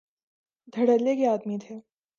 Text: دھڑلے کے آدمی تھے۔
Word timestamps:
دھڑلے 0.73 1.15
کے 1.15 1.27
آدمی 1.27 1.57
تھے۔ 1.57 1.75